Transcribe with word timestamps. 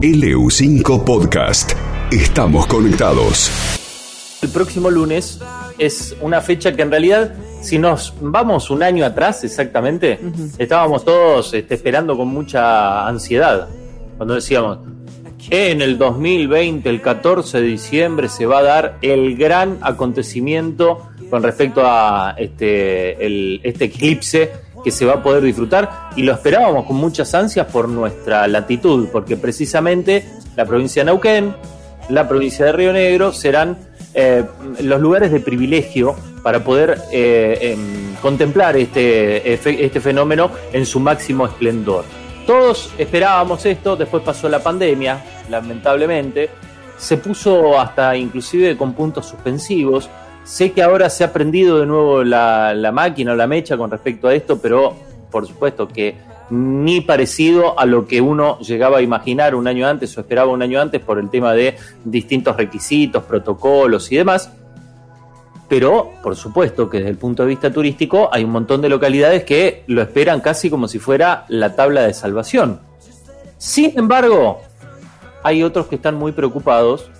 LU5 0.00 1.02
Podcast. 1.02 1.72
Estamos 2.12 2.68
conectados. 2.68 3.50
El 4.40 4.48
próximo 4.50 4.92
lunes 4.92 5.40
es 5.76 6.14
una 6.20 6.40
fecha 6.40 6.76
que 6.76 6.82
en 6.82 6.92
realidad, 6.92 7.34
si 7.62 7.80
nos 7.80 8.14
vamos 8.20 8.70
un 8.70 8.84
año 8.84 9.04
atrás 9.04 9.42
exactamente, 9.42 10.20
estábamos 10.56 11.04
todos 11.04 11.52
este, 11.52 11.74
esperando 11.74 12.16
con 12.16 12.28
mucha 12.28 13.08
ansiedad. 13.08 13.68
Cuando 14.16 14.36
decíamos, 14.36 14.78
en 15.50 15.82
el 15.82 15.98
2020, 15.98 16.88
el 16.88 17.02
14 17.02 17.60
de 17.60 17.66
diciembre, 17.66 18.28
se 18.28 18.46
va 18.46 18.58
a 18.58 18.62
dar 18.62 18.98
el 19.02 19.36
gran 19.36 19.78
acontecimiento 19.80 21.08
con 21.28 21.42
respecto 21.42 21.82
a 21.84 22.36
este, 22.38 23.26
el, 23.26 23.60
este 23.64 23.86
eclipse 23.86 24.67
que 24.88 24.92
se 24.92 25.04
va 25.04 25.16
a 25.16 25.22
poder 25.22 25.42
disfrutar 25.42 26.08
y 26.16 26.22
lo 26.22 26.32
esperábamos 26.32 26.86
con 26.86 26.96
muchas 26.96 27.34
ansias 27.34 27.66
por 27.66 27.90
nuestra 27.90 28.48
latitud, 28.48 29.08
porque 29.12 29.36
precisamente 29.36 30.24
la 30.56 30.64
provincia 30.64 31.02
de 31.02 31.10
Neuquén, 31.10 31.54
la 32.08 32.26
provincia 32.26 32.64
de 32.64 32.72
Río 32.72 32.94
Negro 32.94 33.34
serán 33.34 33.76
eh, 34.14 34.44
los 34.80 34.98
lugares 34.98 35.30
de 35.30 35.40
privilegio 35.40 36.16
para 36.42 36.64
poder 36.64 37.02
eh, 37.12 37.76
em, 37.76 38.14
contemplar 38.22 38.78
este, 38.78 39.52
este 39.52 40.00
fenómeno 40.00 40.50
en 40.72 40.86
su 40.86 41.00
máximo 41.00 41.44
esplendor. 41.44 42.06
Todos 42.46 42.90
esperábamos 42.96 43.66
esto, 43.66 43.94
después 43.94 44.22
pasó 44.22 44.48
la 44.48 44.60
pandemia, 44.60 45.22
lamentablemente, 45.50 46.48
se 46.96 47.18
puso 47.18 47.78
hasta 47.78 48.16
inclusive 48.16 48.74
con 48.74 48.94
puntos 48.94 49.26
suspensivos, 49.26 50.08
Sé 50.48 50.72
que 50.72 50.82
ahora 50.82 51.10
se 51.10 51.24
ha 51.24 51.32
prendido 51.34 51.78
de 51.78 51.84
nuevo 51.84 52.24
la, 52.24 52.90
máquina 52.90 53.32
o 53.32 53.36
la 53.36 53.46
mecha 53.46 53.76
con 53.76 53.90
respecto 53.90 54.28
a 54.28 54.34
esto, 54.34 54.58
pero 54.58 54.96
por 55.30 55.46
supuesto 55.46 55.86
que 55.86 56.16
ni 56.48 57.02
parecido 57.02 57.78
a 57.78 57.84
lo 57.84 58.06
que 58.06 58.22
uno 58.22 58.58
llegaba 58.60 58.96
a 58.96 59.02
imaginar 59.02 59.54
un 59.54 59.68
año 59.68 59.86
antes 59.86 60.16
o 60.16 60.22
esperaba 60.22 60.50
un 60.50 60.62
año 60.62 60.80
antes 60.80 61.02
por 61.02 61.18
el 61.18 61.28
tema 61.28 61.52
de 61.52 61.76
distintos 62.02 62.56
requisitos, 62.56 63.24
protocolos 63.24 64.10
y 64.10 64.16
demás. 64.16 64.50
Pero, 65.68 66.12
por 66.22 66.34
supuesto 66.34 66.88
que 66.88 66.96
desde 66.96 67.10
el 67.10 67.18
punto 67.18 67.42
de 67.42 67.50
vista 67.50 67.70
turístico 67.70 68.30
hay 68.32 68.42
un 68.42 68.50
montón 68.50 68.80
de 68.80 68.88
localidades 68.88 69.44
que 69.44 69.84
lo 69.86 70.00
esperan 70.00 70.40
casi 70.40 70.70
como 70.70 70.88
si 70.88 70.98
fuera 70.98 71.44
la 71.48 71.76
tabla 71.76 72.04
de 72.04 72.14
salvación. 72.14 72.80
Sin 73.58 73.98
embargo, 73.98 74.62
hay 75.42 75.62
otros 75.62 75.88
que 75.88 75.96
están 75.96 76.14
muy 76.14 76.32
preocupados 76.32 77.10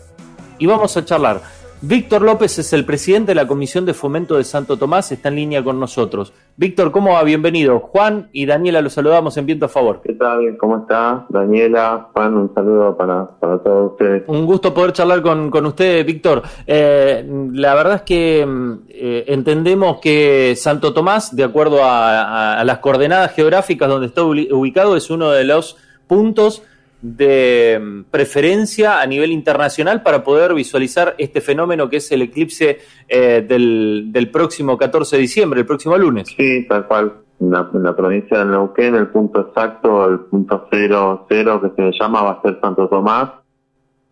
y 0.56 0.64
vamos 0.64 0.96
a 0.96 1.04
charlar 1.04 1.57
Víctor 1.80 2.22
López 2.22 2.58
es 2.58 2.72
el 2.72 2.84
presidente 2.84 3.30
de 3.30 3.34
la 3.36 3.46
Comisión 3.46 3.86
de 3.86 3.94
Fomento 3.94 4.36
de 4.36 4.42
Santo 4.42 4.76
Tomás, 4.76 5.12
está 5.12 5.28
en 5.28 5.36
línea 5.36 5.62
con 5.62 5.78
nosotros. 5.78 6.32
Víctor, 6.56 6.90
¿cómo 6.90 7.12
va? 7.12 7.22
Bienvenido. 7.22 7.78
Juan 7.78 8.28
y 8.32 8.46
Daniela 8.46 8.82
los 8.82 8.94
saludamos 8.94 9.36
en 9.36 9.46
viento 9.46 9.66
a 9.66 9.68
favor. 9.68 10.00
¿Qué 10.02 10.14
tal? 10.14 10.56
¿Cómo 10.58 10.78
está? 10.78 11.24
Daniela, 11.28 12.08
Juan, 12.12 12.34
un 12.34 12.52
saludo 12.52 12.96
para, 12.96 13.28
todos 13.40 13.92
ustedes. 13.92 14.24
Un 14.26 14.44
gusto 14.44 14.74
poder 14.74 14.92
charlar 14.92 15.22
con, 15.22 15.50
con 15.50 15.66
usted, 15.66 16.04
Víctor. 16.04 16.42
Eh, 16.66 17.24
la 17.52 17.74
verdad 17.76 17.94
es 17.94 18.02
que 18.02 18.44
mm, 18.44 18.72
eh, 18.88 19.24
entendemos 19.28 20.00
que 20.00 20.54
Santo 20.56 20.92
Tomás, 20.92 21.36
de 21.36 21.44
acuerdo 21.44 21.78
a 21.82 22.60
las 22.64 22.78
coordenadas 22.78 23.34
geográficas 23.34 23.88
donde 23.88 24.08
está 24.08 24.24
ubicado, 24.24 24.96
es 24.96 25.10
uno 25.10 25.30
de 25.30 25.44
los 25.44 25.76
puntos 26.08 26.64
de 27.00 27.80
mm, 27.80 28.04
preferencia 28.10 29.00
a 29.00 29.06
nivel 29.06 29.30
internacional 29.30 30.02
para 30.02 30.24
poder 30.24 30.54
visualizar 30.54 31.14
este 31.18 31.40
fenómeno 31.40 31.88
que 31.88 31.98
es 31.98 32.10
el 32.12 32.22
eclipse 32.22 32.78
eh, 33.08 33.44
del, 33.46 34.08
del, 34.10 34.30
próximo 34.30 34.76
14 34.76 35.16
de 35.16 35.22
diciembre, 35.22 35.60
el 35.60 35.66
próximo 35.66 35.96
lunes. 35.96 36.28
Sí, 36.36 36.66
tal 36.68 36.86
cual. 36.86 37.12
En 37.40 37.52
la, 37.52 37.94
provincia 37.94 38.38
de 38.38 38.46
Neuquén, 38.46 38.96
el 38.96 39.08
punto 39.08 39.40
exacto, 39.40 40.08
el 40.08 40.20
punto 40.20 40.66
cero 40.72 41.24
cero 41.28 41.60
que 41.62 41.70
se 41.70 41.96
llama 41.96 42.22
va 42.22 42.30
a 42.32 42.42
ser 42.42 42.58
Santo 42.60 42.88
Tomás 42.88 43.30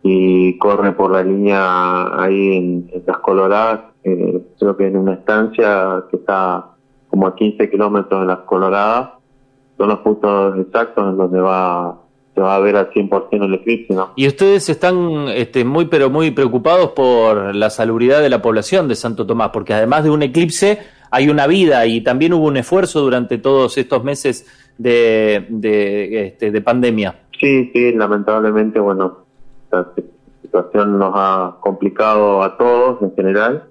y 0.05 0.57
corre 0.59 0.93
por 0.93 1.11
la 1.11 1.25
línea 1.25 2.23
ahí 2.23 2.57
en, 2.57 2.91
Las 3.05 3.19
Coloradas, 3.19 3.81
eh, 4.05 4.41
creo 4.61 4.77
que 4.77 4.87
en 4.87 4.97
una 4.97 5.15
estancia 5.15 6.05
que 6.09 6.19
está 6.19 6.77
como 7.11 7.27
a 7.27 7.35
15 7.35 7.69
kilómetros 7.69 8.21
de 8.21 8.27
Las 8.27 8.41
Coloradas. 8.41 9.11
Son 9.77 9.89
los 9.89 9.99
puntos 9.99 10.59
exactos 10.59 11.09
en 11.09 11.17
donde 11.17 11.41
va 11.41 12.01
se 12.37 12.43
va 12.43 12.55
a 12.55 12.61
ver 12.61 12.77
al 12.77 12.91
100% 12.91 13.29
el 13.31 13.55
eclipse, 13.55 13.95
¿no? 13.95 14.11
Y 14.15 14.27
ustedes 14.27 14.69
están 14.69 15.29
este, 15.29 15.65
muy, 15.65 15.87
pero 15.87 16.11
muy 16.11 16.33
preocupados 16.33 16.91
por 16.91 17.55
la 17.55 17.71
salubridad 17.71 18.21
de 18.21 18.29
la 18.29 18.43
población 18.43 18.89
de 18.89 18.95
Santo 18.95 19.27
Tomás, 19.27 19.51
porque 19.55 19.73
además 19.73 20.05
de 20.05 20.11
un 20.11 20.23
eclipse 20.23 20.81
hay 21.11 21.31
una 21.31 21.47
vida 21.47 21.87
y 21.87 22.03
también 22.03 22.35
hubo 22.35 22.45
un 22.47 22.59
esfuerzo 22.59 23.01
durante 23.01 23.39
todos 23.39 23.79
estos 23.79 24.05
meses 24.05 24.47
de, 24.77 25.47
de, 25.49 26.27
este, 26.27 26.51
de 26.51 26.61
pandemia. 26.61 27.21
Sí, 27.41 27.71
sí, 27.73 27.93
lamentablemente, 27.95 28.81
bueno, 28.81 29.25
la 29.73 29.87
situación 30.43 30.99
nos 30.99 31.13
ha 31.17 31.57
complicado 31.61 32.43
a 32.43 32.59
todos 32.59 33.01
en 33.01 33.15
general. 33.15 33.65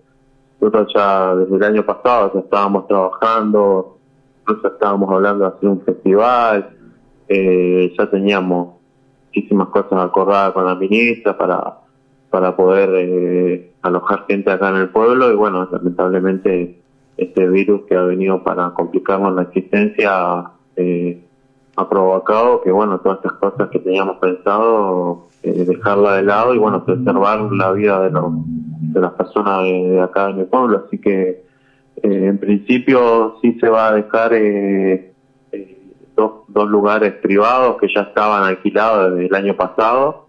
Nosotros 0.59 0.91
ya 0.91 1.35
desde 1.35 1.55
el 1.55 1.63
año 1.63 1.85
pasado 1.85 2.31
ya 2.33 2.39
estábamos 2.39 2.87
trabajando, 2.87 3.99
nosotros 4.47 4.73
estábamos 4.73 5.11
hablando 5.11 5.45
de 5.45 5.55
hacer 5.55 5.69
un 5.69 5.81
festival, 5.81 6.74
eh, 7.27 7.93
ya 7.97 8.09
teníamos 8.09 8.75
muchísimas 9.27 9.67
cosas 9.69 10.05
acordadas 10.05 10.53
con 10.53 10.65
la 10.65 10.75
ministra 10.75 11.37
para, 11.37 11.79
para 12.29 12.55
poder 12.55 12.89
eh, 12.95 13.71
alojar 13.81 14.25
gente 14.27 14.51
acá 14.51 14.69
en 14.69 14.75
el 14.77 14.89
pueblo 14.89 15.31
y 15.31 15.35
bueno, 15.35 15.67
lamentablemente 15.71 16.79
este 17.17 17.47
virus 17.47 17.83
que 17.87 17.95
ha 17.95 18.03
venido 18.03 18.43
para 18.43 18.71
complicarnos 18.71 19.33
la 19.35 19.43
existencia 19.43 20.51
eh, 20.75 21.21
ha 21.77 21.89
provocado 21.89 22.61
que 22.61 22.71
bueno, 22.71 22.99
todas 22.99 23.17
estas 23.17 23.33
cosas 23.33 23.69
que 23.69 23.79
teníamos 23.79 24.17
pensado 24.17 25.27
eh, 25.43 25.65
dejarla 25.65 26.17
de 26.17 26.23
lado 26.23 26.55
y 26.55 26.57
bueno, 26.57 26.83
preservar 26.85 27.41
la 27.51 27.71
vida 27.73 28.01
de, 28.01 28.11
los, 28.11 28.31
de 28.35 28.99
las 28.99 29.11
personas 29.13 29.63
de, 29.63 30.01
acá 30.01 30.29
en 30.29 30.39
el 30.39 30.45
pueblo, 30.45 30.83
así 30.85 30.97
que 30.99 31.43
en 32.03 32.37
principio 32.37 33.37
sí 33.41 33.57
se 33.59 33.69
va 33.69 33.87
a 33.87 33.93
dejar 33.93 34.33
eh, 34.33 35.13
dos, 36.15 36.43
dos 36.47 36.67
lugares 36.69 37.13
privados 37.13 37.77
que 37.79 37.87
ya 37.93 38.01
estaban 38.01 38.43
alquilados 38.43 39.11
desde 39.11 39.25
el 39.27 39.35
año 39.35 39.55
pasado. 39.55 40.27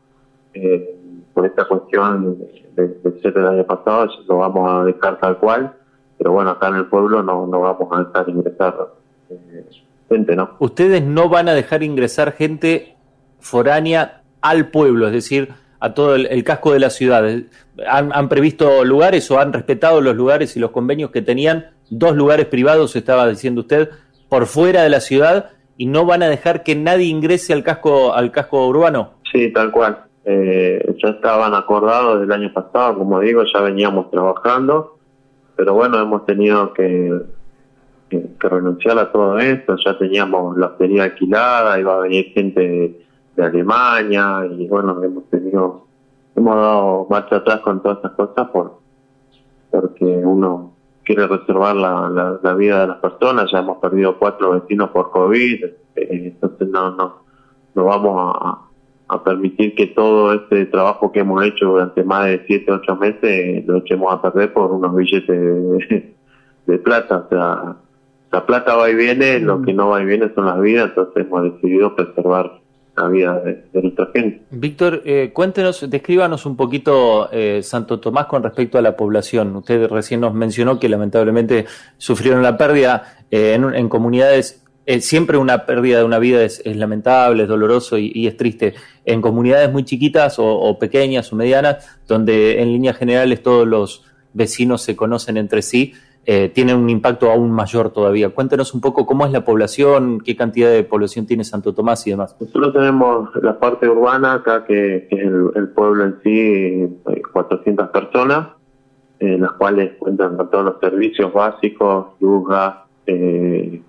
Eh, 0.55 0.93
por 1.33 1.45
esta 1.45 1.67
cuestión 1.67 2.39
de, 2.75 3.21
ser 3.21 3.35
del 3.35 3.47
año 3.47 3.65
pasado, 3.65 4.09
lo 4.27 4.39
vamos 4.39 4.71
a 4.71 4.85
dejar 4.85 5.21
tal 5.21 5.37
cual, 5.37 5.75
pero 6.17 6.33
bueno, 6.33 6.51
acá 6.51 6.69
en 6.69 6.77
el 6.77 6.87
pueblo 6.87 7.23
no, 7.23 7.47
no 7.47 7.61
vamos 7.61 7.89
a 7.93 8.05
dejar 8.05 8.29
ingresar 8.31 8.75
eh, 9.29 9.67
gente, 10.09 10.35
¿no? 10.35 10.53
Ustedes 10.61 11.03
no 11.03 11.29
van 11.29 11.51
a 11.51 11.53
dejar 11.53 11.83
ingresar 11.83 12.33
gente 12.33 12.97
foránea 13.39 14.23
al 14.41 14.71
pueblo, 14.71 15.09
es 15.09 15.13
decir, 15.13 15.51
a 15.79 15.93
todo 15.93 16.15
el, 16.15 16.43
casco 16.43 16.73
de 16.73 16.81
la 16.81 16.89
ciudad. 16.89 17.23
¿Han, 17.87 18.13
¿Han, 18.15 18.29
previsto 18.31 18.83
lugares 18.87 19.31
o 19.31 19.39
han 19.39 19.53
respetado 19.53 20.01
los 20.01 20.17
lugares 20.17 20.57
y 20.57 20.61
los 20.61 20.71
convenios 20.71 21.11
que 21.11 21.21
tenían? 21.21 21.67
Dos 21.91 22.17
lugares 22.17 22.47
privados, 22.47 22.97
estaba 22.97 23.29
diciendo 23.29 23.61
usted, 23.61 23.91
por 24.31 24.47
fuera 24.47 24.83
de 24.83 24.89
la 24.89 25.01
ciudad 25.01 25.51
y 25.77 25.87
no 25.87 26.07
van 26.07 26.23
a 26.23 26.29
dejar 26.29 26.63
que 26.63 26.75
nadie 26.75 27.07
ingrese 27.07 27.53
al 27.53 27.63
casco 27.63 28.15
al 28.15 28.31
casco 28.31 28.67
urbano. 28.67 29.11
Sí, 29.31 29.53
tal 29.53 29.71
cual. 29.71 30.05
Eh, 30.25 30.97
ya 31.03 31.11
estaban 31.11 31.55
acordados 31.55 32.21
del 32.21 32.33
año 32.33 32.53
pasado, 32.53 32.99
como 32.99 33.21
digo, 33.21 33.45
ya 33.45 33.61
veníamos 33.61 34.11
trabajando, 34.11 34.97
pero 35.55 35.75
bueno, 35.75 36.01
hemos 36.01 36.27
tenido 36.27 36.73
que, 36.73 37.17
renunciar 38.39 38.99
a 38.99 39.13
todo 39.13 39.39
esto, 39.39 39.77
ya 39.85 39.97
teníamos 39.99 40.57
la 40.57 40.67
hostería 40.67 41.05
alquilada, 41.05 41.79
iba 41.79 41.95
a 41.95 42.01
venir 42.01 42.33
gente 42.33 42.61
de, 42.61 43.45
Alemania 43.45 44.47
y 44.51 44.67
bueno, 44.67 45.03
hemos 45.05 45.29
tenido, 45.29 45.87
hemos 46.35 46.57
dado 46.57 47.07
marcha 47.11 47.37
atrás 47.37 47.61
con 47.61 47.83
todas 47.83 47.99
estas 47.99 48.13
cosas 48.13 48.49
por 48.49 48.79
porque 49.71 50.05
uno 50.05 50.76
quiere 51.07 51.27
reservar 51.27 51.77
la, 51.77 52.39
la, 52.43 52.55
vida 52.55 52.81
de 52.81 52.89
las 52.89 52.97
personas. 52.99 53.51
Ya 53.51 53.61
hemos 53.61 53.79
perdido 53.79 54.19
cuatro 54.19 54.61
vecinos 54.61 54.91
por 54.91 55.11
COVID, 55.11 55.65
eh, 55.65 55.75
entonces 55.95 56.69
no, 56.69 56.91
no, 56.91 57.23
no 57.75 57.85
vamos 57.85 58.37
a, 58.41 58.63
permitir 59.25 59.75
que 59.75 59.87
todo 59.87 60.35
este 60.35 60.67
trabajo 60.67 61.11
que 61.13 61.21
hemos 61.21 61.45
hecho 61.45 61.67
durante 61.67 62.03
más 62.03 62.27
de 62.27 62.45
siete, 62.47 62.73
ocho 62.73 62.97
meses 62.97 63.65
lo 63.67 63.79
echemos 63.79 64.13
a 64.13 64.21
perder 64.21 64.53
por 64.53 64.73
unos 64.73 64.95
billetes 64.95 66.17
de, 66.67 66.79
plata. 66.79 67.19
O 67.19 67.29
sea, 67.29 67.77
la 68.33 68.47
plata 68.47 68.75
va 68.75 68.91
y 68.91 68.95
viene, 68.95 69.39
lo 69.39 69.59
mm. 69.59 69.65
que 69.65 69.73
no 69.73 69.89
va 69.91 70.03
y 70.03 70.07
viene 70.07 70.33
son 70.35 70.47
las 70.47 70.61
vidas, 70.61 70.89
entonces 70.89 71.25
hemos 71.25 71.45
decidido 71.45 71.95
preservar 71.95 72.61
la 72.97 73.41
de, 73.41 73.83
nuestra 73.83 74.09
gente. 74.13 74.43
Víctor, 74.51 75.03
eh, 75.05 75.31
cuéntenos, 75.33 75.89
descríbanos 75.89 76.47
un 76.47 76.57
poquito 76.57 77.29
eh, 77.31 77.61
Santo 77.63 78.01
Tomás 78.01 78.27
con 78.27 78.43
respecto 78.43 78.79
a 78.79 78.83
la 78.83 78.97
población. 78.97 79.55
Usted 79.57 79.89
recién 79.89 80.21
nos 80.21 80.35
mencionó 80.35 80.79
que 80.79 80.89
lamentablemente 80.89 81.67
sufrieron 81.99 82.43
la 82.43 82.57
pérdida 82.57 83.17
eh, 83.31 83.55
en, 83.55 83.89
comunidades. 83.89 84.63
siempre 85.01 85.37
una 85.37 85.67
pérdida 85.67 85.99
de 85.99 86.05
una 86.05 86.19
vida 86.19 86.43
es, 86.43 86.63
lamentable, 86.65 87.43
es 87.43 87.49
doloroso 87.49 87.99
y, 87.99 88.27
es 88.27 88.37
triste. 88.37 88.75
En 89.05 89.21
comunidades 89.21 89.71
muy 89.71 89.85
chiquitas 89.85 90.37
o, 90.39 90.79
pequeñas 90.79 91.33
o 91.33 91.37
medianas, 91.37 91.87
donde 92.07 92.63
en 92.63 92.73
líneas 92.73 92.97
generales 92.97 93.43
todos 93.43 93.67
los 93.67 94.05
vecinos 94.33 94.83
se 94.83 94.97
conocen 94.97 95.37
entre 95.37 95.63
sí, 95.63 95.95
eh, 96.29 96.49
tienen 96.49 96.77
un 96.77 96.91
impacto 96.91 97.31
aún 97.31 97.53
mayor 97.53 97.91
todavía. 97.91 98.31
Cuéntenos 98.31 98.75
un 98.75 98.81
poco 98.81 99.07
cómo 99.07 99.25
es 99.25 99.33
la 99.33 99.45
población, 99.45 100.21
qué 100.21 100.35
cantidad 100.35 100.71
de 100.71 100.83
población 100.83 101.25
tiene 101.25 101.45
Santo 101.45 101.73
Tomás 101.73 102.05
y 102.07 102.11
demás. 102.11 102.37
Nosotros 102.41 102.73
tenemos 102.73 103.31
la 103.37 103.59
parte 103.59 103.89
urbana 103.89 104.35
acá, 104.35 104.65
que, 104.65 105.09
el, 105.11 105.69
pueblo 105.69 106.05
en 106.05 106.17
sí, 106.25 106.99
hay 107.07 107.23
400 107.23 107.89
personas, 107.91 108.49
en 109.21 109.41
las 109.41 109.53
cuales 109.53 109.93
cuentan 109.99 110.37
con 110.37 110.51
todos 110.51 110.65
los 110.65 110.81
servicios 110.81 111.33
básicos, 111.33 112.07
luz, 112.19 112.49
gas, 112.49 112.75
eh, 113.07 113.81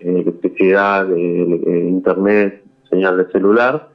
electricidad, 0.00 1.06
internet, 1.14 2.64
señal 2.88 3.18
de 3.18 3.30
celular 3.30 3.88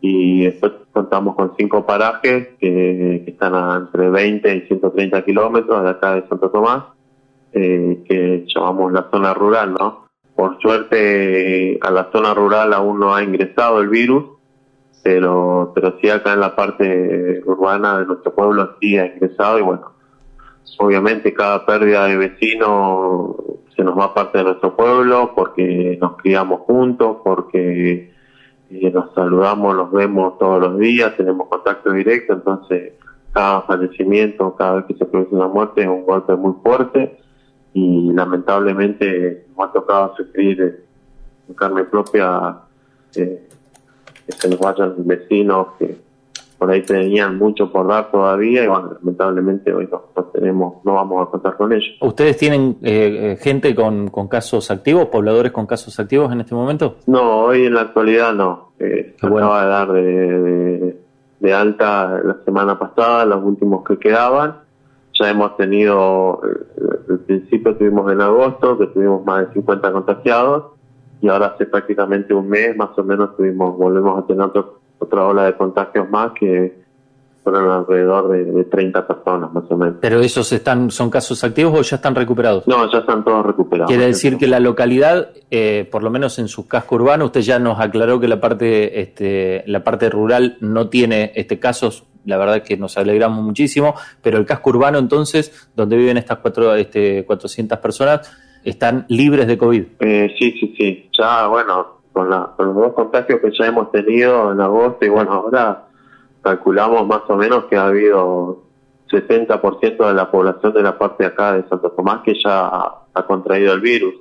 y 0.00 0.44
después 0.44 0.72
contamos 0.92 1.34
con 1.34 1.54
cinco 1.56 1.84
parajes 1.84 2.48
que, 2.60 3.24
están 3.26 3.54
a 3.54 3.76
entre 3.76 4.10
20 4.10 4.56
y 4.56 4.60
130 4.62 5.24
kilómetros 5.24 5.82
de 5.82 5.90
acá 5.90 6.14
de 6.14 6.28
Santo 6.28 6.50
Tomás, 6.50 6.84
eh, 7.60 8.04
que 8.06 8.44
llamamos 8.46 8.92
la 8.92 9.08
zona 9.10 9.34
rural, 9.34 9.74
¿no? 9.74 10.06
Por 10.36 10.60
suerte 10.60 11.76
a 11.82 11.90
la 11.90 12.08
zona 12.12 12.32
rural 12.32 12.72
aún 12.72 13.00
no 13.00 13.12
ha 13.12 13.24
ingresado 13.24 13.80
el 13.80 13.88
virus, 13.88 14.24
pero, 15.02 15.72
pero 15.74 15.98
sí 16.00 16.08
acá 16.08 16.34
en 16.34 16.40
la 16.40 16.54
parte 16.54 17.42
urbana 17.44 17.98
de 17.98 18.06
nuestro 18.06 18.32
pueblo 18.32 18.76
sí 18.80 18.96
ha 18.96 19.06
ingresado 19.06 19.58
y 19.58 19.62
bueno, 19.62 19.90
obviamente 20.78 21.34
cada 21.34 21.66
pérdida 21.66 22.06
de 22.06 22.16
vecino 22.16 23.36
se 23.74 23.82
nos 23.82 23.98
va 23.98 24.14
parte 24.14 24.38
de 24.38 24.44
nuestro 24.44 24.76
pueblo 24.76 25.32
porque 25.34 25.98
nos 26.00 26.16
criamos 26.18 26.60
juntos, 26.60 27.16
porque 27.24 28.12
nos 28.70 29.12
saludamos, 29.14 29.74
los 29.74 29.90
vemos 29.90 30.38
todos 30.38 30.60
los 30.60 30.78
días, 30.78 31.16
tenemos 31.16 31.48
contacto 31.48 31.90
directo, 31.90 32.34
entonces 32.34 32.92
cada 33.32 33.62
fallecimiento, 33.62 34.54
cada 34.54 34.76
vez 34.76 34.84
que 34.86 34.94
se 34.94 35.04
produce 35.06 35.34
una 35.34 35.48
muerte 35.48 35.82
es 35.82 35.88
un 35.88 36.04
golpe 36.04 36.36
muy 36.36 36.54
fuerte 36.62 37.18
y 37.78 38.12
lamentablemente 38.12 39.46
nos 39.56 39.68
ha 39.68 39.72
tocado 39.72 40.16
sufrir 40.16 40.84
en 41.48 41.54
carne 41.54 41.84
propia 41.84 42.58
eh, 43.14 43.48
que 44.26 44.32
se 44.32 44.48
nos 44.48 44.58
vayan 44.58 44.94
vecinos 45.06 45.68
que 45.78 46.08
por 46.58 46.70
ahí 46.70 46.82
tenían 46.82 47.38
mucho 47.38 47.70
por 47.70 47.86
dar 47.86 48.10
todavía 48.10 48.64
y 48.64 48.66
bueno, 48.66 48.94
lamentablemente 48.98 49.72
hoy 49.72 49.88
no, 49.90 50.02
tenemos, 50.32 50.84
no 50.84 50.94
vamos 50.94 51.26
a 51.26 51.30
contar 51.30 51.56
con 51.56 51.72
ellos. 51.72 51.96
¿Ustedes 52.00 52.36
tienen 52.36 52.78
eh, 52.82 53.32
eh, 53.32 53.36
gente 53.40 53.74
con, 53.74 54.08
con, 54.08 54.26
casos 54.26 54.70
activos, 54.70 55.06
pobladores 55.06 55.52
con 55.52 55.66
casos 55.66 55.98
activos 56.00 56.32
en 56.32 56.40
este 56.40 56.56
momento? 56.56 56.96
No, 57.06 57.44
hoy 57.44 57.66
en 57.66 57.74
la 57.74 57.82
actualidad 57.82 58.34
no. 58.34 58.72
Eh, 58.80 59.14
acaba 59.22 59.62
de 59.62 59.68
dar 59.68 59.92
de, 59.92 61.00
de, 61.38 61.54
alta 61.54 62.20
la 62.24 62.36
semana 62.44 62.76
pasada, 62.76 63.24
los 63.24 63.44
últimos 63.44 63.84
que 63.84 63.96
quedaban. 63.96 64.67
Ya 65.20 65.30
hemos 65.30 65.56
tenido, 65.56 66.40
el 67.08 67.18
principio 67.20 67.76
tuvimos 67.76 68.10
en 68.12 68.20
agosto, 68.20 68.78
que 68.78 68.86
tuvimos 68.86 69.24
más 69.24 69.48
de 69.48 69.54
50 69.54 69.92
contagiados 69.92 70.64
y 71.20 71.28
ahora 71.28 71.46
hace 71.46 71.66
prácticamente 71.66 72.32
un 72.32 72.48
mes 72.48 72.76
más 72.76 72.96
o 72.96 73.02
menos 73.02 73.36
tuvimos, 73.36 73.76
volvemos 73.76 74.22
a 74.22 74.26
tener 74.26 74.42
otro 74.42 74.78
otra 74.98 75.26
ola 75.26 75.44
de 75.44 75.56
contagios 75.56 76.08
más 76.10 76.32
que 76.38 76.76
fueron 77.42 77.70
alrededor 77.70 78.28
de, 78.28 78.64
30 78.64 79.06
personas 79.06 79.52
más 79.52 79.64
o 79.70 79.76
menos. 79.76 79.96
¿Pero 80.00 80.20
esos 80.20 80.52
están 80.52 80.90
son 80.90 81.08
casos 81.08 81.42
activos 81.44 81.78
o 81.78 81.82
ya 81.82 81.96
están 81.96 82.14
recuperados? 82.14 82.66
No, 82.66 82.90
ya 82.92 82.98
están 82.98 83.24
todos 83.24 83.46
recuperados. 83.46 83.88
Quiere 83.88 84.06
decir 84.06 84.36
que 84.36 84.46
la 84.46 84.60
localidad, 84.60 85.30
eh, 85.50 85.88
por 85.90 86.02
lo 86.02 86.10
menos 86.10 86.38
en 86.38 86.48
su 86.48 86.68
casco 86.68 86.96
urbano, 86.96 87.26
usted 87.26 87.40
ya 87.40 87.58
nos 87.58 87.80
aclaró 87.80 88.20
que 88.20 88.28
la 88.28 88.38
parte, 88.40 89.00
este, 89.00 89.62
la 89.66 89.82
parte 89.82 90.10
rural 90.10 90.58
no 90.60 90.88
tiene 90.88 91.32
este 91.36 91.58
casos. 91.58 92.04
La 92.28 92.36
verdad 92.36 92.62
que 92.62 92.76
nos 92.76 92.98
alegramos 92.98 93.42
muchísimo, 93.42 93.94
pero 94.22 94.36
el 94.36 94.44
casco 94.44 94.70
urbano 94.70 94.98
entonces, 94.98 95.70
donde 95.74 95.96
viven 95.96 96.18
estas 96.18 96.38
cuatro, 96.38 96.74
este, 96.74 97.24
400 97.24 97.78
personas, 97.78 98.30
están 98.64 99.06
libres 99.08 99.46
de 99.46 99.56
COVID. 99.56 99.84
Eh, 100.00 100.34
sí, 100.38 100.52
sí, 100.60 100.74
sí. 100.76 101.10
Ya, 101.18 101.46
bueno, 101.46 102.00
con, 102.12 102.28
la, 102.28 102.52
con 102.54 102.66
los 102.66 102.76
dos 102.76 102.92
contagios 102.92 103.40
que 103.40 103.50
ya 103.58 103.66
hemos 103.66 103.90
tenido 103.90 104.52
en 104.52 104.60
agosto 104.60 105.06
y 105.06 105.08
bueno, 105.08 105.32
ahora 105.32 105.84
calculamos 106.42 107.06
más 107.06 107.22
o 107.28 107.36
menos 107.36 107.64
que 107.64 107.76
ha 107.76 107.86
habido 107.86 108.62
60% 109.10 110.06
de 110.06 110.14
la 110.14 110.30
población 110.30 110.74
de 110.74 110.82
la 110.82 110.98
parte 110.98 111.24
de 111.24 111.30
acá 111.30 111.54
de 111.54 111.66
Santo 111.68 111.90
Tomás 111.92 112.20
que 112.22 112.34
ya 112.34 112.68
ha, 113.14 113.26
contraído 113.26 113.72
el 113.72 113.80
virus. 113.80 114.14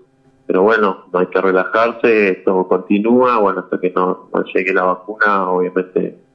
Pero 0.46 0.64
bueno, 0.64 1.08
no 1.12 1.20
hay 1.20 1.28
que 1.28 1.42
relajarse, 1.42 2.30
esto 2.30 2.68
continúa, 2.70 3.40
bueno, 3.40 3.60
hasta 3.60 3.80
que 3.82 3.92
no, 3.92 4.30
llegue 4.54 4.74
la 4.74 4.84
vacuna, 4.84 5.50
obviamente 5.52 6.27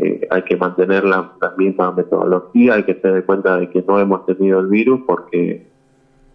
eh, 0.00 0.28
hay 0.30 0.42
que 0.42 0.56
mantener 0.56 1.04
la, 1.04 1.32
la, 1.40 1.54
misma 1.56 1.90
metodología, 1.90 2.74
hay 2.74 2.84
que 2.84 2.94
tener 2.94 3.24
cuenta 3.24 3.56
de 3.58 3.68
que 3.68 3.82
no 3.82 3.98
hemos 3.98 4.24
tenido 4.26 4.60
el 4.60 4.68
virus 4.68 5.00
porque 5.04 5.66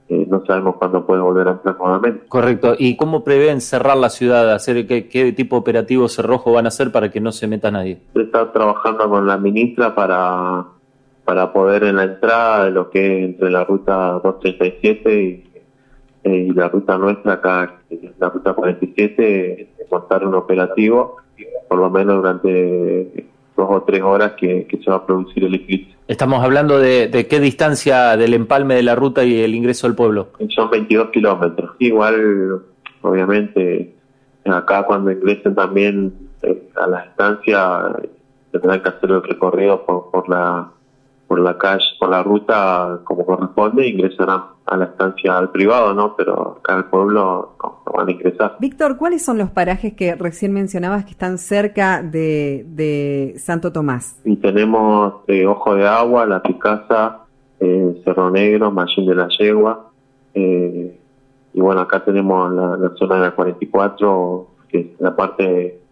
eh, 0.09 0.27
no 0.29 0.45
sabemos 0.45 0.75
cuándo 0.75 1.05
puede 1.05 1.21
volver 1.21 1.47
a 1.47 1.51
entrar 1.51 1.77
nuevamente. 1.79 2.25
Correcto. 2.27 2.75
¿Y 2.77 2.97
cómo 2.97 3.23
prevén 3.23 3.61
cerrar 3.61 3.95
la 3.95 4.09
ciudad? 4.09 4.51
hacer 4.51 4.85
¿Qué, 4.85 5.07
qué 5.07 5.31
tipo 5.31 5.55
de 5.55 5.61
operativo 5.61 6.09
cerrojo 6.09 6.51
van 6.51 6.65
a 6.65 6.67
hacer 6.67 6.91
para 6.91 7.09
que 7.09 7.21
no 7.21 7.31
se 7.31 7.47
meta 7.47 7.71
nadie? 7.71 8.01
Está 8.13 8.51
trabajando 8.51 9.09
con 9.09 9.25
la 9.25 9.37
ministra 9.37 9.95
para, 9.95 10.65
para 11.23 11.53
poder 11.53 11.85
en 11.85 11.95
la 11.95 12.03
entrada 12.03 12.65
de 12.65 12.71
lo 12.71 12.89
que 12.89 13.17
es 13.17 13.25
entre 13.29 13.49
la 13.49 13.63
ruta 13.63 14.19
237 14.21 15.23
y, 15.23 15.53
eh, 16.25 16.47
y 16.49 16.51
la 16.51 16.67
ruta 16.67 16.97
nuestra 16.97 17.33
acá, 17.33 17.79
la 18.19 18.29
ruta 18.29 18.53
47, 18.53 19.69
montar 19.89 20.27
un 20.27 20.35
operativo, 20.35 21.15
por 21.69 21.79
lo 21.79 21.89
menos 21.89 22.17
durante 22.17 23.31
dos 23.55 23.67
o 23.69 23.83
tres 23.83 24.01
horas 24.01 24.33
que, 24.33 24.67
se 24.83 24.89
va 24.89 24.97
a 24.97 25.05
producir 25.05 25.43
el 25.43 25.55
eclipse. 25.55 25.95
Estamos 26.07 26.43
hablando 26.43 26.79
de, 26.79 27.27
qué 27.29 27.39
distancia 27.39 28.17
del 28.17 28.33
empalme 28.33 28.75
de 28.75 28.83
la 28.83 28.95
ruta 28.95 29.23
y 29.23 29.41
el 29.41 29.55
ingreso 29.55 29.87
al 29.87 29.95
pueblo. 29.95 30.29
Son 30.49 30.69
22 30.69 31.09
kilómetros. 31.09 31.71
Igual, 31.79 32.61
obviamente, 33.01 33.95
acá 34.45 34.83
cuando 34.83 35.11
ingresen 35.11 35.55
también 35.55 36.13
eh, 36.41 36.69
a 36.75 36.87
la 36.87 36.99
estancia 37.05 37.95
tendrán 38.51 38.81
que 38.81 38.89
hacer 38.89 39.09
el 39.09 39.23
recorrido 39.23 39.85
por, 39.85 40.11
por 40.11 40.29
la 40.29 40.69
por 41.33 41.41
la 41.41 41.57
calle, 41.57 41.83
por 41.99 42.09
la 42.09 42.21
ruta 42.21 42.99
como 43.05 43.25
corresponde, 43.25 43.87
ingresarán 43.87 44.43
a 44.67 44.77
la 44.77 44.85
estancia 44.85 45.35
al 45.35 45.49
privado, 45.49 45.91
¿no? 45.95 46.15
Pero 46.15 46.59
acá 46.59 46.75
al 46.75 46.91
pueblo 46.91 47.55
no, 47.59 47.81
van 47.91 48.07
a 48.07 48.11
ingresar. 48.11 48.57
Víctor, 48.59 48.97
¿cuáles 48.97 49.25
son 49.25 49.39
los 49.39 49.49
parajes 49.49 49.95
que 49.95 50.13
recién 50.13 50.53
mencionabas 50.53 51.05
que 51.05 51.09
están 51.09 51.39
cerca 51.39 52.03
de, 52.03 52.67
de 52.67 53.33
Santo 53.37 53.71
Tomás? 53.71 54.21
Y 54.23 54.35
tenemos 54.35 55.23
eh, 55.25 55.47
Ojo 55.47 55.73
de 55.73 55.87
Agua, 55.87 56.27
La 56.27 56.43
Picasa, 56.43 57.21
eh, 57.59 57.99
Cerro 58.05 58.29
Negro, 58.29 58.69
Mallín 58.69 59.07
de 59.07 59.15
la 59.15 59.27
Yegua, 59.29 59.89
eh, 60.35 60.99
y 61.51 61.61
bueno, 61.61 61.81
acá 61.81 62.05
tenemos 62.05 62.53
la, 62.53 62.77
la, 62.77 62.95
zona 62.95 63.15
de 63.15 63.21
la 63.21 63.31
44, 63.31 64.47
que 64.69 64.79
es 64.79 64.85
la 64.99 65.15
parte 65.15 65.83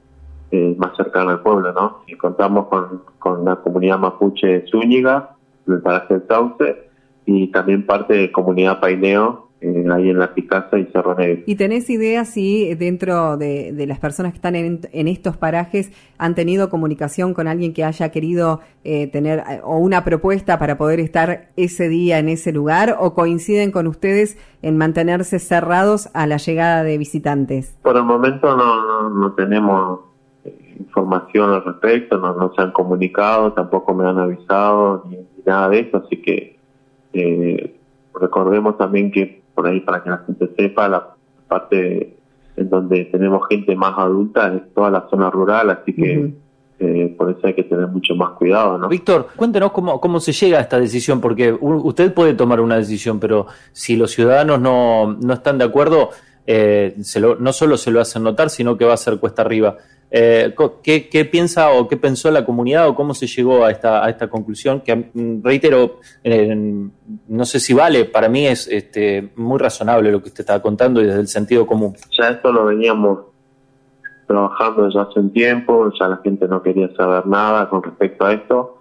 eh, 0.53 0.75
más 0.77 0.97
cercana 0.97 1.31
al 1.31 1.41
pueblo, 1.41 1.71
¿no? 1.71 2.01
Y 2.07 2.17
contamos 2.17 2.67
con, 2.67 3.03
con 3.17 3.45
la 3.45 3.55
comunidad 3.55 3.97
mapuche 3.97 4.65
Zúñiga, 4.69 5.37
el 5.67 5.81
paraje 5.81 6.15
del 6.15 6.27
Sauce, 6.27 6.89
y 7.25 7.51
también 7.51 7.85
parte 7.85 8.13
de 8.13 8.31
comunidad 8.31 8.79
Paineo, 8.79 9.51
eh, 9.63 9.85
ahí 9.93 10.09
en 10.09 10.17
La 10.17 10.33
Picasa 10.33 10.79
y 10.79 10.85
Cerro 10.87 11.13
Negro. 11.13 11.43
¿Y 11.45 11.53
tenés 11.53 11.87
idea 11.91 12.25
si 12.25 12.73
dentro 12.73 13.37
de, 13.37 13.71
de 13.73 13.85
las 13.85 13.99
personas 13.99 14.31
que 14.31 14.37
están 14.37 14.55
en, 14.55 14.81
en, 14.91 15.07
estos 15.07 15.37
parajes 15.37 15.91
han 16.17 16.33
tenido 16.33 16.71
comunicación 16.71 17.35
con 17.35 17.47
alguien 17.47 17.71
que 17.71 17.83
haya 17.83 18.09
querido 18.09 18.61
eh, 18.83 19.05
tener 19.05 19.43
eh, 19.47 19.61
o 19.63 19.77
una 19.77 20.03
propuesta 20.03 20.57
para 20.57 20.79
poder 20.79 20.99
estar 20.99 21.51
ese 21.57 21.89
día 21.89 22.17
en 22.17 22.29
ese 22.29 22.51
lugar 22.51 22.97
o 22.99 23.13
coinciden 23.13 23.69
con 23.69 23.85
ustedes 23.85 24.35
en 24.63 24.77
mantenerse 24.77 25.37
cerrados 25.37 26.09
a 26.15 26.25
la 26.25 26.37
llegada 26.37 26.81
de 26.81 26.97
visitantes? 26.97 27.77
Por 27.83 27.97
el 27.97 28.03
momento 28.03 28.57
no, 28.57 28.83
no, 28.83 29.09
no 29.11 29.33
tenemos 29.33 29.99
información 30.79 31.51
al 31.51 31.63
respecto, 31.63 32.17
no, 32.17 32.33
no 32.33 32.51
se 32.55 32.61
han 32.61 32.71
comunicado, 32.71 33.53
tampoco 33.53 33.93
me 33.93 34.09
han 34.09 34.17
avisado 34.17 35.05
ni, 35.07 35.17
nada 35.45 35.69
de 35.69 35.79
eso, 35.79 35.97
así 35.97 36.21
que 36.21 36.57
eh, 37.13 37.75
recordemos 38.13 38.77
también 38.77 39.11
que 39.11 39.41
por 39.53 39.67
ahí 39.67 39.81
para 39.81 40.03
que 40.03 40.09
la 40.09 40.17
gente 40.19 40.49
sepa, 40.57 40.87
la 40.87 41.15
parte 41.47 42.17
en 42.55 42.69
donde 42.69 43.05
tenemos 43.05 43.47
gente 43.49 43.75
más 43.75 43.97
adulta 43.97 44.53
es 44.53 44.73
toda 44.73 44.89
la 44.89 45.07
zona 45.09 45.29
rural, 45.29 45.69
así 45.69 45.93
que 45.93 46.33
eh, 46.79 47.13
por 47.17 47.29
eso 47.29 47.39
hay 47.43 47.53
que 47.53 47.63
tener 47.63 47.87
mucho 47.87 48.15
más 48.15 48.31
cuidado, 48.31 48.77
¿no? 48.77 48.89
Víctor, 48.89 49.27
cuéntenos 49.35 49.71
cómo, 49.71 50.01
cómo 50.01 50.19
se 50.19 50.31
llega 50.31 50.57
a 50.57 50.61
esta 50.61 50.79
decisión, 50.79 51.21
porque 51.21 51.55
usted 51.61 52.13
puede 52.13 52.33
tomar 52.33 52.59
una 52.59 52.77
decisión, 52.77 53.19
pero 53.19 53.47
si 53.71 53.95
los 53.95 54.11
ciudadanos 54.11 54.59
no, 54.59 55.13
no 55.21 55.33
están 55.33 55.57
de 55.57 55.65
acuerdo, 55.65 56.09
eh, 56.47 56.95
se 57.01 57.19
lo, 57.19 57.35
no 57.35 57.53
solo 57.53 57.77
se 57.77 57.91
lo 57.91 58.01
hacen 58.01 58.23
notar, 58.23 58.49
sino 58.49 58.77
que 58.77 58.85
va 58.85 58.93
a 58.93 58.97
ser 58.97 59.19
cuesta 59.19 59.43
arriba. 59.43 59.77
Eh, 60.13 60.53
¿qué, 60.83 61.25
piensa 61.31 61.71
o 61.71 61.87
qué 61.87 61.95
pensó 61.95 62.29
la 62.31 62.43
comunidad 62.43 62.89
o 62.89 62.95
cómo 62.95 63.13
se 63.13 63.27
llegó 63.27 63.63
a 63.63 63.71
esta, 63.71 64.03
a 64.03 64.09
esta 64.09 64.29
conclusión? 64.29 64.81
Que 64.81 64.93
mm, 65.13 65.41
reitero, 65.41 65.99
no 67.29 67.45
sé 67.45 67.61
si 67.61 67.73
vale, 67.73 68.03
para 68.03 68.27
mí 68.27 68.45
es 68.45 68.67
este, 68.67 69.31
muy 69.37 69.57
razonable 69.57 70.11
lo 70.11 70.21
que 70.21 70.27
usted 70.27 70.41
estaba 70.41 70.61
contando 70.61 71.01
y 71.01 71.05
desde 71.05 71.21
el 71.21 71.27
sentido 71.27 71.65
común. 71.65 71.95
Ya 72.11 72.29
esto 72.29 72.51
lo 72.51 72.65
veníamos 72.65 73.19
trabajando 74.27 74.85
desde 74.85 74.99
hace 74.99 75.19
un 75.19 75.31
tiempo, 75.31 75.91
ya 75.97 76.09
la 76.09 76.17
gente 76.17 76.45
no 76.45 76.61
quería 76.61 76.93
saber 76.95 77.25
nada 77.25 77.69
con 77.69 77.81
respecto 77.81 78.25
a 78.25 78.33
esto. 78.33 78.77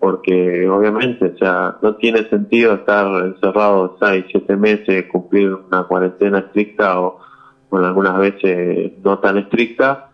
porque 0.00 0.68
obviamente, 0.68 1.32
o 1.34 1.38
sea, 1.38 1.78
no 1.80 1.94
tiene 1.96 2.28
sentido 2.28 2.74
estar 2.74 3.06
encerrado 3.24 3.96
seis, 4.00 4.26
siete 4.30 4.56
meses, 4.56 5.06
cumplir 5.10 5.52
una 5.54 5.84
cuarentena 5.84 6.40
estricta 6.40 7.00
o, 7.00 7.18
bueno, 7.70 7.86
algunas 7.86 8.18
veces 8.18 8.92
no 9.02 9.18
tan 9.20 9.38
estricta 9.38 10.10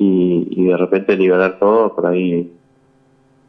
y, 0.00 0.64
de 0.64 0.76
repente 0.76 1.16
liberar 1.16 1.58
todo 1.58 1.94
por 1.94 2.06
ahí. 2.06 2.50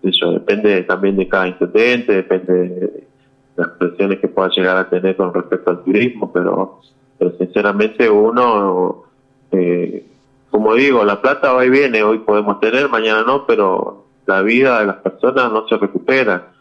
Eso 0.03 0.31
depende 0.31 0.83
también 0.83 1.15
de 1.15 1.27
cada 1.27 1.47
intendente, 1.47 2.13
depende 2.13 2.53
de 2.53 3.03
las 3.55 3.69
presiones 3.69 4.19
que 4.19 4.27
pueda 4.27 4.49
llegar 4.49 4.77
a 4.77 4.89
tener 4.89 5.15
con 5.15 5.33
respecto 5.33 5.69
al 5.69 5.83
turismo, 5.83 6.31
pero, 6.33 6.81
pero 7.17 7.37
sinceramente 7.37 8.09
uno, 8.09 9.03
eh, 9.51 10.05
como 10.49 10.75
digo, 10.75 11.05
la 11.05 11.21
plata 11.21 11.53
va 11.53 11.65
y 11.65 11.69
viene, 11.69 12.03
hoy 12.03 12.19
podemos 12.19 12.59
tener, 12.59 12.89
mañana 12.89 13.23
no, 13.23 13.45
pero 13.45 14.05
la 14.25 14.41
vida 14.41 14.79
de 14.79 14.87
las 14.87 14.97
personas 14.97 15.51
no 15.51 15.67
se 15.67 15.77
recupera 15.77 16.51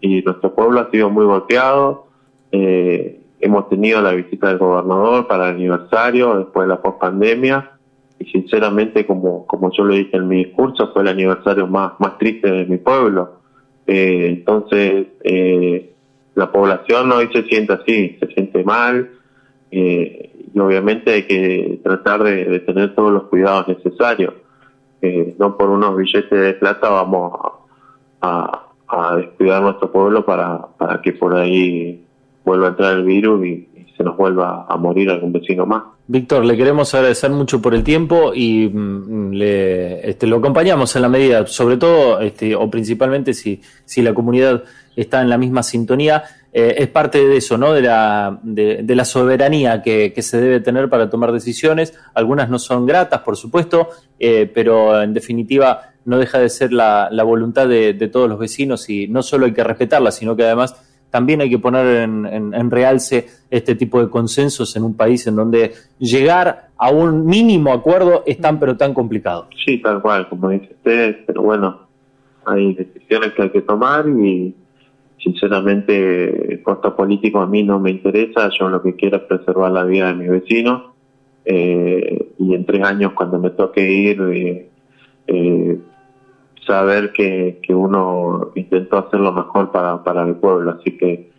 y 0.00 0.20
nuestro 0.22 0.54
pueblo 0.54 0.80
ha 0.80 0.90
sido 0.90 1.08
muy 1.08 1.24
golpeado. 1.24 2.06
Eh, 2.52 3.20
hemos 3.40 3.68
tenido 3.70 4.02
la 4.02 4.12
visita 4.12 4.48
del 4.48 4.58
gobernador 4.58 5.26
para 5.26 5.48
el 5.48 5.56
aniversario 5.56 6.36
después 6.36 6.66
de 6.66 6.74
la 6.74 6.82
pospandemia 6.82 7.77
y 8.18 8.24
sinceramente 8.26 9.06
como 9.06 9.46
como 9.46 9.70
yo 9.72 9.84
lo 9.84 9.94
dije 9.94 10.16
en 10.16 10.28
mi 10.28 10.44
discurso 10.44 10.92
fue 10.92 11.02
el 11.02 11.08
aniversario 11.08 11.66
más 11.66 11.92
más 11.98 12.18
triste 12.18 12.50
de 12.50 12.66
mi 12.66 12.78
pueblo. 12.78 13.38
Eh, 13.86 14.26
entonces 14.28 15.06
eh, 15.22 15.94
la 16.34 16.52
población 16.52 17.10
hoy 17.12 17.28
se 17.32 17.42
siente 17.44 17.72
así 17.72 18.16
se 18.20 18.26
siente 18.28 18.64
mal 18.64 19.10
eh, 19.70 20.50
y 20.54 20.58
obviamente 20.58 21.12
hay 21.12 21.22
que 21.24 21.80
tratar 21.82 22.22
de 22.22 22.60
tener 22.60 22.94
todos 22.94 23.12
los 23.12 23.24
cuidados 23.24 23.68
necesarios. 23.68 24.34
No 25.38 25.56
por 25.56 25.70
unos 25.70 25.96
billetes 25.96 26.30
de 26.30 26.54
plata 26.54 26.88
vamos 26.88 27.32
a, 28.20 28.64
descuidar 29.16 29.62
nuestro 29.62 29.92
pueblo 29.92 30.24
para, 30.24 30.66
para 30.78 31.00
que 31.02 31.12
por 31.12 31.36
ahí 31.36 32.04
vuelva 32.44 32.68
a 32.68 32.70
entrar 32.70 32.94
el 32.94 33.04
virus 33.04 33.46
y, 33.46 33.67
se 33.98 34.04
nos 34.04 34.16
vuelva 34.16 34.64
a 34.68 34.76
morir 34.76 35.10
algún 35.10 35.32
vecino 35.32 35.66
más. 35.66 35.82
Víctor, 36.06 36.44
le 36.44 36.56
queremos 36.56 36.94
agradecer 36.94 37.30
mucho 37.30 37.60
por 37.60 37.74
el 37.74 37.82
tiempo 37.82 38.32
y 38.32 38.68
mm, 38.68 39.32
este, 39.42 40.26
lo 40.28 40.36
acompañamos 40.36 40.94
en 40.94 41.02
la 41.02 41.08
medida, 41.08 41.46
sobre 41.46 41.76
todo 41.76 42.20
este, 42.20 42.54
o 42.54 42.70
principalmente 42.70 43.34
si, 43.34 43.60
si 43.84 44.00
la 44.00 44.14
comunidad 44.14 44.62
está 44.96 45.20
en 45.20 45.28
la 45.28 45.36
misma 45.36 45.62
sintonía. 45.62 46.22
Eh, 46.52 46.76
es 46.78 46.88
parte 46.88 47.26
de 47.26 47.36
eso, 47.36 47.58
¿no? 47.58 47.72
De 47.72 47.82
la, 47.82 48.38
de, 48.42 48.94
la 48.94 49.04
soberanía 49.04 49.82
que, 49.82 50.14
se 50.22 50.40
debe 50.40 50.60
tener 50.60 50.88
para 50.88 51.10
tomar 51.10 51.32
decisiones. 51.32 51.92
Algunas 52.14 52.48
no 52.48 52.58
son 52.58 52.86
gratas, 52.86 53.20
por 53.20 53.36
supuesto, 53.36 53.88
eh, 54.18 54.50
pero 54.52 55.02
en 55.02 55.12
definitiva 55.12 55.90
no 56.04 56.18
deja 56.18 56.38
de 56.38 56.48
ser 56.48 56.72
la, 56.72 57.10
voluntad 57.24 57.68
de, 57.68 57.92
todos 58.10 58.30
los 58.30 58.38
vecinos 58.38 58.88
y 58.88 59.08
no 59.08 59.22
solo 59.22 59.44
hay 59.44 59.52
que 59.52 59.62
respetarla, 59.62 60.10
sino 60.10 60.36
que 60.36 60.44
además 60.44 60.74
también 61.10 61.40
hay 61.40 61.50
que 61.50 61.58
poner 61.58 61.86
en, 62.02 62.70
realce 62.70 63.26
este 63.50 63.74
tipo 63.74 64.00
de 64.00 64.10
consensos 64.10 64.76
en 64.76 64.82
un 64.84 64.96
país 64.96 65.26
en 65.26 65.36
donde 65.36 65.72
llegar 65.98 66.68
a 66.76 66.90
un 66.90 67.26
mínimo 67.26 67.72
acuerdo 67.72 68.22
es 68.26 68.38
tan 68.38 68.60
pero 68.60 68.76
tan 68.76 68.94
complicado. 68.94 69.48
Sí, 69.64 69.78
tal 69.78 70.02
cual, 70.02 70.28
como 70.28 70.50
dice 70.50 70.68
usted, 70.74 71.24
pero 71.26 71.42
bueno, 71.42 71.88
hay 72.44 72.74
decisiones 72.74 73.32
que 73.32 73.42
hay 73.42 73.50
que 73.50 73.62
tomar 73.62 74.08
y 74.08 74.54
sinceramente 75.22 76.52
el 76.52 76.62
costo 76.62 76.94
político 76.94 77.40
a 77.40 77.46
mí 77.46 77.62
no 77.62 77.80
me 77.80 77.90
interesa, 77.90 78.50
yo 78.58 78.68
lo 78.68 78.82
que 78.82 78.94
quiero 78.94 79.16
es 79.16 79.22
preservar 79.24 79.72
la 79.72 79.84
vida 79.84 80.08
de 80.08 80.14
mis 80.14 80.30
vecinos 80.30 80.92
eh, 81.44 82.32
y 82.38 82.54
en 82.54 82.64
tres 82.64 82.82
años 82.82 83.12
cuando 83.14 83.38
me 83.38 83.50
toque 83.50 83.90
ir 83.90 84.20
eh, 84.20 84.68
eh, 85.26 85.78
saber 86.68 87.12
que, 87.12 87.60
que 87.62 87.74
uno 87.74 88.52
intentó 88.54 88.98
hacer 88.98 89.18
lo 89.18 89.32
mejor 89.32 89.72
para, 89.72 90.04
para 90.04 90.22
el 90.22 90.36
pueblo, 90.36 90.70
así 90.78 90.96
que 90.96 91.32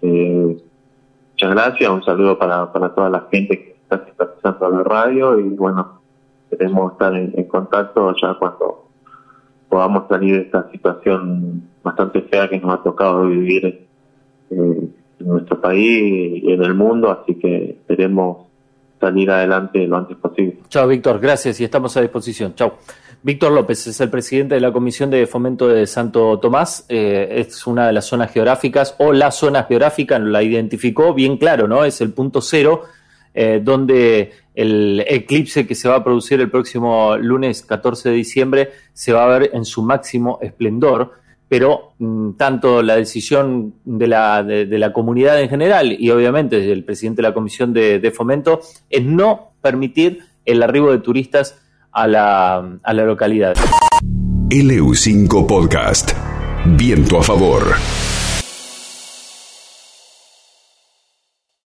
muchas 0.00 1.50
gracias, 1.50 1.90
un 1.90 2.02
saludo 2.02 2.38
para, 2.38 2.72
para 2.72 2.94
toda 2.94 3.10
la 3.10 3.26
gente 3.30 3.58
que 3.58 3.76
está 3.82 4.02
simpatizando 4.06 4.70
la 4.70 4.82
radio 4.82 5.38
y 5.38 5.50
bueno, 5.50 6.00
queremos 6.48 6.92
estar 6.92 7.14
en 7.14 7.44
contacto 7.44 8.14
ya 8.20 8.34
cuando 8.38 8.86
podamos 9.68 10.08
salir 10.08 10.36
de 10.36 10.42
esta 10.42 10.70
situación 10.70 11.68
bastante 11.82 12.22
fea 12.22 12.48
que 12.48 12.58
nos 12.58 12.72
ha 12.72 12.82
tocado 12.82 13.26
vivir 13.26 13.64
eh, 13.66 13.86
en 14.50 15.26
nuestro 15.26 15.60
país 15.60 16.42
y 16.42 16.52
en 16.52 16.62
el 16.62 16.74
mundo, 16.74 17.10
así 17.10 17.34
que 17.34 17.70
esperemos 17.70 18.46
salir 19.00 19.30
adelante 19.30 19.86
lo 19.86 19.96
antes 19.96 20.16
posible. 20.16 20.58
Chao, 20.68 20.88
Víctor, 20.88 21.20
gracias 21.20 21.60
y 21.60 21.64
estamos 21.64 21.96
a 21.96 22.00
disposición. 22.00 22.54
Chao. 22.54 22.78
Víctor 23.26 23.50
López 23.50 23.84
es 23.88 24.00
el 24.00 24.08
presidente 24.08 24.54
de 24.54 24.60
la 24.60 24.70
Comisión 24.70 25.10
de 25.10 25.26
Fomento 25.26 25.66
de 25.66 25.88
Santo 25.88 26.38
Tomás. 26.38 26.86
Eh, 26.88 27.44
es 27.44 27.66
una 27.66 27.88
de 27.88 27.92
las 27.92 28.04
zonas 28.04 28.30
geográficas 28.30 28.94
o 28.98 29.12
la 29.12 29.32
zona 29.32 29.64
geográfica, 29.64 30.16
la 30.20 30.44
identificó 30.44 31.12
bien 31.12 31.36
claro, 31.36 31.66
¿no? 31.66 31.84
Es 31.84 32.00
el 32.00 32.12
punto 32.12 32.40
cero 32.40 32.84
eh, 33.34 33.60
donde 33.60 34.30
el 34.54 35.04
eclipse 35.08 35.66
que 35.66 35.74
se 35.74 35.88
va 35.88 35.96
a 35.96 36.04
producir 36.04 36.40
el 36.40 36.52
próximo 36.52 37.16
lunes 37.16 37.64
14 37.64 38.10
de 38.10 38.14
diciembre 38.14 38.70
se 38.92 39.12
va 39.12 39.24
a 39.24 39.38
ver 39.38 39.50
en 39.54 39.64
su 39.64 39.82
máximo 39.82 40.38
esplendor, 40.40 41.14
pero 41.48 41.94
mm, 41.98 42.34
tanto 42.34 42.80
la 42.80 42.94
decisión 42.94 43.74
de 43.84 44.06
la, 44.06 44.44
de, 44.44 44.78
la, 44.78 44.92
comunidad 44.92 45.40
en 45.40 45.48
general 45.48 45.96
y 45.98 46.10
obviamente 46.10 46.60
del 46.60 46.84
presidente 46.84 47.22
de 47.22 47.28
la 47.28 47.34
Comisión 47.34 47.72
de, 47.72 48.12
Fomento 48.14 48.60
es 48.88 49.02
no 49.02 49.50
permitir 49.60 50.20
el 50.44 50.62
arribo 50.62 50.92
de 50.92 51.00
turistas 51.00 51.65
a 51.96 52.06
la, 52.06 52.56
a 52.82 52.92
la 52.92 53.04
localidad. 53.04 53.56
LU5 54.50 55.46
Podcast. 55.46 56.12
Viento 56.66 57.18
a 57.18 57.22
favor. 57.22 57.74